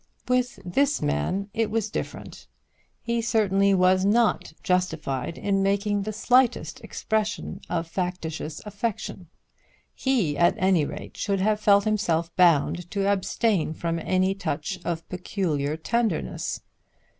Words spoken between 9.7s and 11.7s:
He at any rate should have